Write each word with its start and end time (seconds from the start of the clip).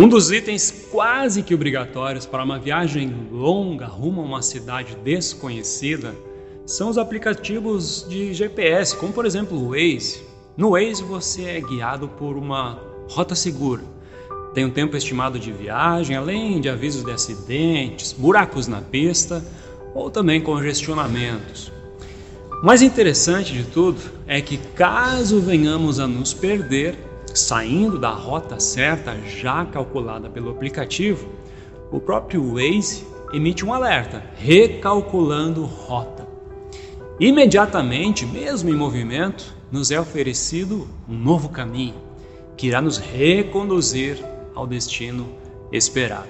Um 0.00 0.08
dos 0.08 0.30
itens 0.30 0.70
quase 0.92 1.42
que 1.42 1.52
obrigatórios 1.52 2.24
para 2.24 2.44
uma 2.44 2.56
viagem 2.56 3.12
longa 3.32 3.86
rumo 3.86 4.20
a 4.20 4.24
uma 4.24 4.42
cidade 4.42 4.96
desconhecida 5.02 6.14
são 6.64 6.88
os 6.88 6.96
aplicativos 6.96 8.06
de 8.08 8.32
GPS, 8.32 8.94
como 8.94 9.12
por 9.12 9.26
exemplo 9.26 9.58
o 9.58 9.70
Waze. 9.70 10.22
No 10.56 10.70
Waze 10.70 11.02
você 11.02 11.42
é 11.46 11.60
guiado 11.60 12.06
por 12.06 12.36
uma 12.36 12.78
rota 13.08 13.34
segura. 13.34 13.82
Tem 14.54 14.64
um 14.64 14.70
tempo 14.70 14.96
estimado 14.96 15.36
de 15.36 15.50
viagem, 15.50 16.14
além 16.14 16.60
de 16.60 16.68
avisos 16.68 17.04
de 17.04 17.10
acidentes, 17.10 18.12
buracos 18.12 18.68
na 18.68 18.80
pista 18.80 19.44
ou 19.96 20.08
também 20.08 20.40
congestionamentos. 20.40 21.72
O 22.62 22.64
mais 22.64 22.82
interessante 22.82 23.52
de 23.52 23.64
tudo 23.64 24.00
é 24.28 24.40
que, 24.40 24.58
caso 24.76 25.40
venhamos 25.40 25.98
a 25.98 26.06
nos 26.06 26.32
perder, 26.32 27.07
saindo 27.38 27.98
da 27.98 28.10
rota 28.10 28.58
certa 28.58 29.16
já 29.26 29.64
calculada 29.64 30.28
pelo 30.28 30.50
aplicativo, 30.50 31.28
o 31.90 32.00
próprio 32.00 32.54
Waze 32.54 33.06
emite 33.32 33.64
um 33.64 33.72
alerta, 33.72 34.22
recalculando 34.36 35.64
rota. 35.64 36.26
Imediatamente, 37.20 38.26
mesmo 38.26 38.70
em 38.70 38.76
movimento, 38.76 39.54
nos 39.70 39.90
é 39.90 40.00
oferecido 40.00 40.88
um 41.08 41.16
novo 41.16 41.48
caminho 41.48 41.96
que 42.56 42.66
irá 42.66 42.80
nos 42.80 42.98
reconduzir 42.98 44.22
ao 44.54 44.66
destino 44.66 45.28
esperado. 45.72 46.28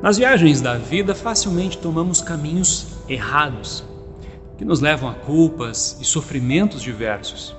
Nas 0.00 0.18
viagens 0.18 0.60
da 0.60 0.76
vida, 0.76 1.14
facilmente 1.14 1.78
tomamos 1.78 2.20
caminhos 2.20 2.86
errados 3.08 3.84
que 4.58 4.64
nos 4.64 4.80
levam 4.80 5.08
a 5.08 5.14
culpas 5.14 5.96
e 6.00 6.04
sofrimentos 6.04 6.82
diversos. 6.82 7.56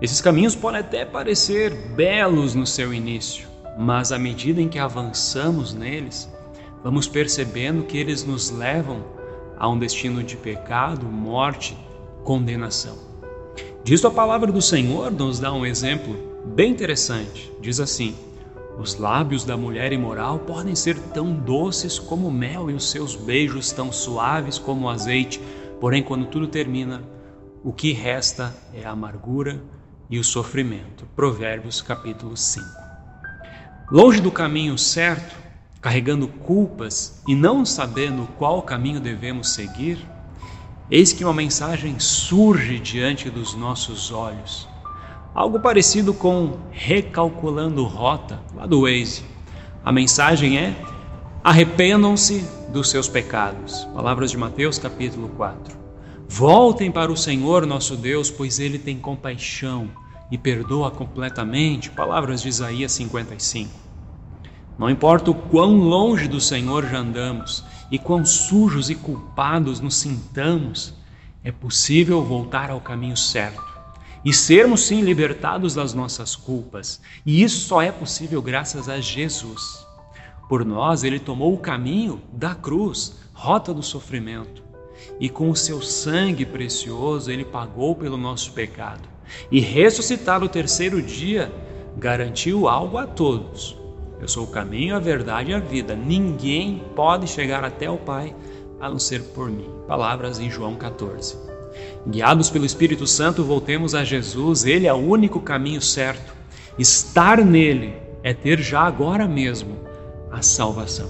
Esses 0.00 0.20
caminhos 0.20 0.54
podem 0.54 0.80
até 0.80 1.04
parecer 1.04 1.74
belos 1.94 2.54
no 2.54 2.66
seu 2.66 2.92
início, 2.92 3.46
mas 3.78 4.12
à 4.12 4.18
medida 4.18 4.60
em 4.60 4.68
que 4.68 4.78
avançamos 4.78 5.74
neles, 5.74 6.30
vamos 6.82 7.06
percebendo 7.06 7.84
que 7.84 7.98
eles 7.98 8.24
nos 8.24 8.50
levam 8.50 9.04
a 9.58 9.68
um 9.68 9.78
destino 9.78 10.22
de 10.22 10.36
pecado, 10.36 11.06
morte, 11.06 11.76
condenação. 12.24 12.96
Disto 13.84 14.06
a 14.06 14.10
palavra 14.10 14.50
do 14.50 14.62
Senhor 14.62 15.10
nos 15.10 15.38
dá 15.38 15.52
um 15.52 15.66
exemplo 15.66 16.16
bem 16.46 16.70
interessante. 16.70 17.52
Diz 17.60 17.80
assim: 17.80 18.14
Os 18.78 18.96
lábios 18.96 19.44
da 19.44 19.56
mulher 19.56 19.92
imoral 19.92 20.38
podem 20.38 20.74
ser 20.74 20.98
tão 21.12 21.32
doces 21.32 21.98
como 21.98 22.30
mel 22.30 22.70
e 22.70 22.74
os 22.74 22.90
seus 22.90 23.14
beijos 23.16 23.70
tão 23.72 23.92
suaves 23.92 24.58
como 24.58 24.86
o 24.86 24.88
azeite 24.88 25.40
Porém, 25.80 26.02
quando 26.02 26.26
tudo 26.26 26.46
termina, 26.46 27.02
o 27.64 27.72
que 27.72 27.92
resta 27.92 28.54
é 28.74 28.84
a 28.84 28.90
amargura 28.90 29.62
e 30.10 30.18
o 30.18 30.24
sofrimento. 30.24 31.06
Provérbios 31.14 31.80
capítulo 31.80 32.36
5. 32.36 32.66
Longe 33.90 34.20
do 34.20 34.30
caminho 34.30 34.76
certo, 34.76 35.36
carregando 35.80 36.26
culpas 36.26 37.22
e 37.28 37.34
não 37.34 37.64
sabendo 37.64 38.28
qual 38.36 38.60
caminho 38.62 39.00
devemos 39.00 39.50
seguir, 39.50 39.98
eis 40.90 41.12
que 41.12 41.24
uma 41.24 41.32
mensagem 41.32 41.98
surge 42.00 42.80
diante 42.80 43.30
dos 43.30 43.54
nossos 43.54 44.10
olhos. 44.10 44.68
Algo 45.32 45.60
parecido 45.60 46.12
com 46.12 46.58
recalculando 46.72 47.84
rota, 47.84 48.40
lá 48.54 48.66
do 48.66 48.82
Waze. 48.82 49.24
A 49.84 49.92
mensagem 49.92 50.58
é: 50.58 50.74
arrependam-se 51.42 52.44
dos 52.72 52.90
seus 52.90 53.08
pecados. 53.08 53.84
Palavras 53.94 54.32
de 54.32 54.36
Mateus 54.36 54.76
capítulo 54.76 55.28
4. 55.30 55.78
Voltem 56.28 56.92
para 56.92 57.10
o 57.10 57.16
Senhor 57.16 57.66
nosso 57.66 57.96
Deus, 57.96 58.30
pois 58.30 58.60
ele 58.60 58.78
tem 58.78 58.98
compaixão 58.98 59.90
e 60.30 60.38
perdoa 60.38 60.90
completamente. 60.90 61.90
Palavras 61.90 62.42
de 62.42 62.48
Isaías 62.48 62.92
55. 62.92 63.70
Não 64.78 64.88
importa 64.88 65.30
o 65.30 65.34
quão 65.34 65.76
longe 65.76 66.26
do 66.26 66.40
Senhor 66.40 66.86
já 66.86 66.98
andamos 66.98 67.64
e 67.90 67.98
quão 67.98 68.24
sujos 68.24 68.88
e 68.88 68.94
culpados 68.94 69.80
nos 69.80 69.96
sintamos, 69.96 70.94
é 71.42 71.50
possível 71.50 72.22
voltar 72.22 72.70
ao 72.70 72.80
caminho 72.80 73.16
certo 73.16 73.70
e 74.24 74.32
sermos 74.32 74.82
sim 74.82 75.00
libertados 75.00 75.74
das 75.74 75.94
nossas 75.94 76.36
culpas. 76.36 77.00
E 77.24 77.42
isso 77.42 77.66
só 77.66 77.80
é 77.82 77.90
possível 77.90 78.40
graças 78.42 78.88
a 78.88 79.00
Jesus. 79.00 79.86
Por 80.48 80.64
nós, 80.64 81.04
ele 81.04 81.18
tomou 81.18 81.54
o 81.54 81.58
caminho 81.58 82.20
da 82.32 82.54
cruz, 82.54 83.16
rota 83.32 83.72
do 83.72 83.82
sofrimento, 83.82 84.62
e 85.18 85.28
com 85.28 85.50
o 85.50 85.56
seu 85.56 85.80
sangue 85.80 86.44
precioso 86.44 87.30
ele 87.30 87.44
pagou 87.44 87.94
pelo 87.94 88.16
nosso 88.16 88.52
pecado. 88.52 89.08
E 89.50 89.60
ressuscitar 89.60 90.42
o 90.42 90.48
terceiro 90.48 91.00
dia 91.02 91.52
garantiu 91.96 92.68
algo 92.68 92.98
a 92.98 93.06
todos. 93.06 93.76
Eu 94.20 94.28
sou 94.28 94.44
o 94.44 94.50
caminho, 94.50 94.94
a 94.94 94.98
verdade 94.98 95.50
e 95.50 95.54
a 95.54 95.58
vida. 95.58 95.94
Ninguém 95.94 96.82
pode 96.94 97.26
chegar 97.26 97.64
até 97.64 97.90
o 97.90 97.96
Pai 97.96 98.34
a 98.80 98.88
não 98.88 98.98
ser 98.98 99.22
por 99.22 99.50
mim. 99.50 99.68
Palavras 99.86 100.38
em 100.38 100.50
João 100.50 100.74
14. 100.76 101.36
Guiados 102.06 102.50
pelo 102.50 102.66
Espírito 102.66 103.06
Santo, 103.06 103.44
voltemos 103.44 103.94
a 103.94 104.04
Jesus, 104.04 104.64
ele 104.64 104.86
é 104.86 104.92
o 104.92 104.96
único 104.96 105.40
caminho 105.40 105.80
certo. 105.80 106.34
Estar 106.78 107.44
nele 107.44 107.94
é 108.22 108.34
ter 108.34 108.60
já 108.60 108.80
agora 108.80 109.26
mesmo 109.26 109.78
a 110.30 110.42
salvação. 110.42 111.08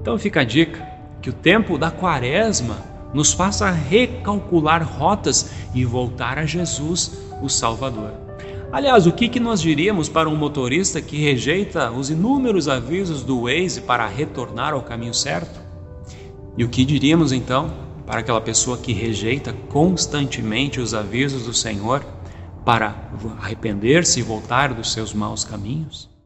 Então 0.00 0.18
fica 0.18 0.40
a 0.40 0.44
dica 0.44 0.86
que 1.20 1.30
o 1.30 1.32
tempo 1.32 1.78
da 1.78 1.90
quaresma 1.90 2.76
nos 3.12 3.32
faça 3.32 3.70
recalcular 3.70 4.82
rotas 4.82 5.50
e 5.74 5.84
voltar 5.84 6.38
a 6.38 6.46
Jesus, 6.46 7.18
o 7.42 7.48
Salvador. 7.48 8.12
Aliás, 8.70 9.06
o 9.06 9.12
que, 9.12 9.28
que 9.28 9.40
nós 9.40 9.62
diríamos 9.62 10.08
para 10.10 10.28
um 10.28 10.36
motorista 10.36 11.00
que 11.00 11.16
rejeita 11.16 11.90
os 11.90 12.10
inúmeros 12.10 12.68
avisos 12.68 13.22
do 13.22 13.42
Waze 13.44 13.80
para 13.80 14.06
retornar 14.06 14.74
ao 14.74 14.82
caminho 14.82 15.14
certo? 15.14 15.58
E 16.56 16.64
o 16.64 16.68
que 16.68 16.84
diríamos 16.84 17.32
então 17.32 17.72
para 18.04 18.20
aquela 18.20 18.40
pessoa 18.40 18.76
que 18.76 18.92
rejeita 18.92 19.54
constantemente 19.70 20.80
os 20.80 20.92
avisos 20.92 21.44
do 21.44 21.54
Senhor 21.54 22.04
para 22.64 22.94
arrepender-se 23.40 24.20
e 24.20 24.22
voltar 24.22 24.74
dos 24.74 24.92
seus 24.92 25.14
maus 25.14 25.44
caminhos? 25.44 26.17